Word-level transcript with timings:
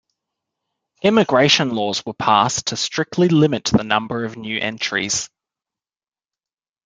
Immigration 1.03 1.75
laws 1.75 2.03
were 2.03 2.15
passed 2.15 2.65
to 2.65 2.75
strictly 2.75 3.27
limit 3.27 3.65
the 3.65 3.83
number 3.83 4.25
of 4.25 4.35
new 4.35 4.57
entries. 4.59 5.29